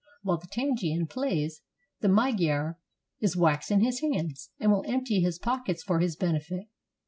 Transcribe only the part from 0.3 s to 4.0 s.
the Tzigane plays, the Magyar is wax in